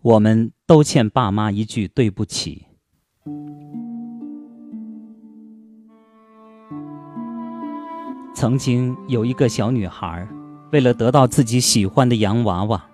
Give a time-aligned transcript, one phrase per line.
[0.00, 2.66] 我们都欠爸妈一句对不起。
[8.32, 10.26] 曾经有一个小女孩，
[10.70, 12.84] 为了得到自己喜欢的洋娃娃，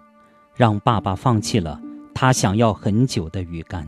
[0.57, 1.79] 让爸爸放弃了
[2.15, 3.87] 她想要很久的鱼竿。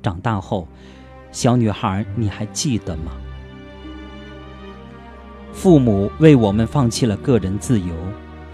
[0.00, 0.66] 长大后，
[1.30, 3.12] 小女孩，你还记得吗？
[5.52, 7.94] 父母为我们放弃了个人自由，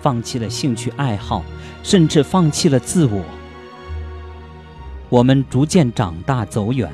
[0.00, 1.44] 放弃了兴趣爱好，
[1.84, 3.22] 甚至放弃了自我。
[5.16, 6.93] 我们逐渐长大走远，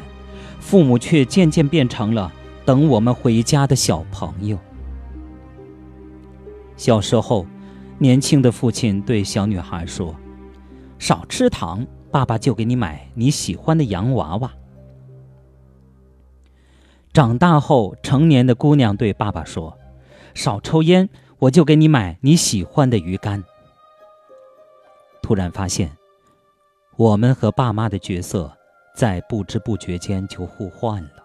[0.61, 2.33] 父母却渐渐变成了
[2.65, 4.57] 等我们回家的小朋友。
[6.77, 7.45] 小时候，
[7.99, 10.15] 年轻的父亲对小女孩说
[11.01, 14.53] ：“少吃糖，爸爸就给你买你喜欢的洋娃娃。”
[17.13, 19.77] 长大后，成年的姑娘对爸爸说
[20.33, 21.09] ：“少抽烟，
[21.41, 23.43] 我就给你买你喜欢的鱼竿。”
[25.21, 25.91] 突然发现，
[27.03, 28.57] 我们和爸妈的角色
[28.95, 31.25] 在不知不觉间就互换了。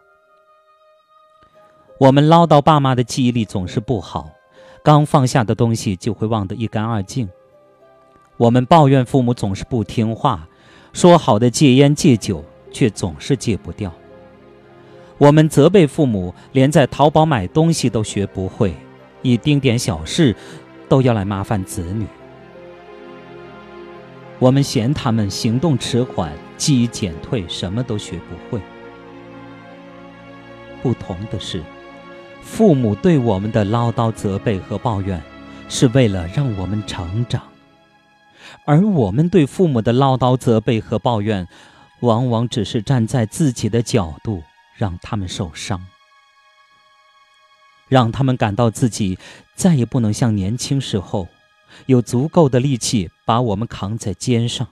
[1.99, 4.27] 我们唠叨爸妈的记忆力总是不好。
[4.83, 7.29] 刚放下的东西就会忘得一干二净。
[8.37, 10.47] 我们抱怨父母总是不听话，
[10.93, 13.93] 说好的戒烟戒酒却总是戒不掉。
[15.19, 18.73] 我们责备父母连在淘宝买东西都学不会，
[19.21, 20.35] 一丁点小事
[20.89, 22.07] 都要来麻烦子女。
[24.39, 28.61] 我们嫌他们行动迟缓、记忆减退，什么都学不会。
[30.81, 31.63] 不同的是。
[32.43, 35.21] 父母对我们的唠叨、责备和抱怨，
[35.67, 37.41] 是为了让我们成长；
[38.63, 41.45] 而我们对父母的唠叨、责备和抱怨，
[41.99, 44.43] 往往只是站在自己的角度，
[44.77, 45.85] 让他们受伤，
[47.89, 49.19] 让他们感到自己
[49.53, 51.27] 再也不能像年轻时候，
[51.85, 54.67] 有足够的力气把我们扛在肩上，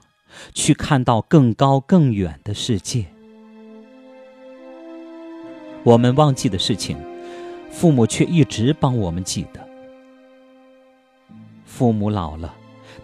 [0.52, 3.06] 去看到更高更远的世界。
[5.84, 6.96] 我们忘记的事情。
[7.68, 9.60] 父母却一直帮我们记得。
[11.66, 12.54] 父母老了，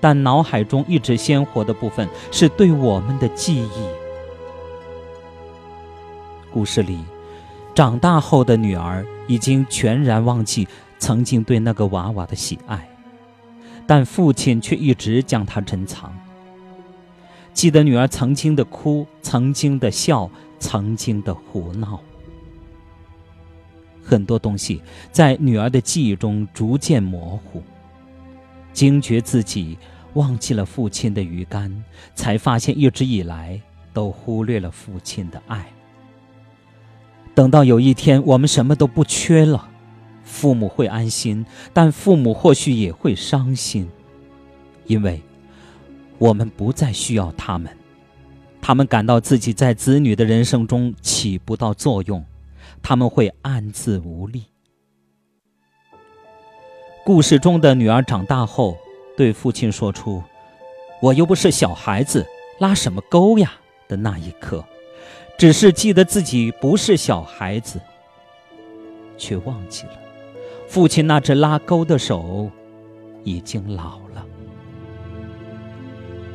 [0.01, 3.87] 但脑海中一直鲜活的部分是对我们的记忆。
[6.51, 7.01] 故事里，
[7.75, 10.67] 长大后的女儿已经全然忘记
[10.99, 12.89] 曾经对那个娃娃的喜爱，
[13.87, 16.13] 但父亲却一直将它珍藏。
[17.53, 22.01] 记得女儿曾经的哭，曾经的笑，曾经的胡闹。
[24.03, 27.63] 很多东西在女儿的记忆中逐渐模糊，
[28.73, 29.79] 惊觉自己
[30.15, 33.61] 忘记了父亲的鱼竿，才发现一直以来
[33.93, 35.67] 都忽略了父亲的爱。
[37.35, 39.69] 等到有一天我们什么都不缺了，
[40.25, 43.89] 父母会安心，但父母或许也会伤心，
[44.87, 45.23] 因为
[46.19, 47.77] 我们不再需要他们，
[48.61, 52.25] 他们感到自己在子女的人生中起不到作用。
[52.85, 54.45] 他们会暗自无力。
[57.05, 58.77] 故事中的女儿长大后，
[59.17, 60.21] 对父亲说出
[61.01, 62.27] “我又不是小孩子，
[62.59, 63.53] 拉什么钩呀”
[63.87, 64.65] 的那一刻，
[65.39, 67.81] 只是记得自己不是小孩子，
[69.17, 70.02] 却忘记了
[70.73, 72.51] 父亲那只拉钩的手
[73.25, 74.25] 已经老了。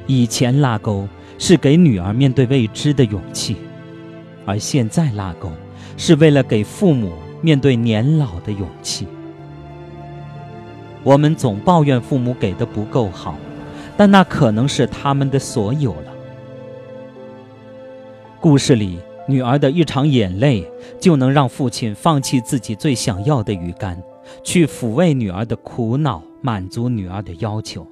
[0.06, 1.08] 以前拉钩
[1.40, 3.58] 是给女儿面对未知的勇气，
[4.46, 5.52] 而现在拉钩。
[5.98, 9.08] 是为了给父母面对年老的勇气。
[11.04, 13.36] 我们总抱怨父母给的不够好，
[13.98, 16.14] 但那可能是他们的所有了。
[18.40, 20.64] 故事里，女儿的一场眼泪
[21.00, 24.00] 就能让父亲放弃自己最想要的鱼竿，
[24.44, 27.88] 去抚慰女儿的苦恼，满足女儿的要求。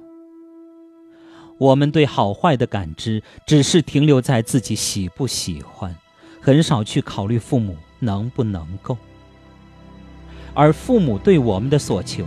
[1.58, 5.96] 我们对好坏的感知只是停留在自己喜不喜欢，
[6.40, 7.76] 很少去考虑父母。
[7.98, 8.94] 能不能够？
[10.52, 12.26] 而父母对我们的所求，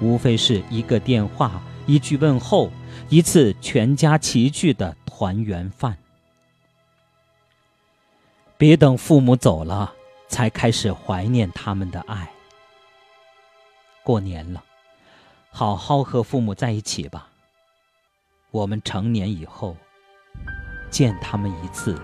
[0.00, 2.72] 无非是一个电话、一句问候、
[3.08, 5.96] 一次全家齐聚的团圆饭。
[8.58, 9.94] 别等父母走了，
[10.26, 12.28] 才开始怀念他们的爱。
[14.06, 14.62] 过年了，
[15.50, 17.28] 好好和父母在一起吧。
[18.52, 19.76] 我们成年以后，
[20.92, 22.00] 见他们一次，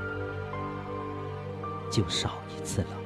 [1.92, 2.52] 就少一。
[2.64, 3.01] 次了。